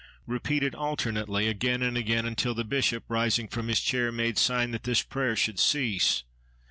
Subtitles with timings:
[0.25, 4.81] repeated alternately, again and again, until the bishop, rising from his chair, made sign that
[4.81, 6.23] this prayer should cease.